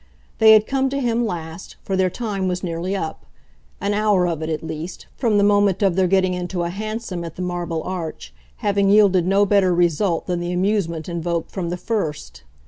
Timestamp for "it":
4.41-4.49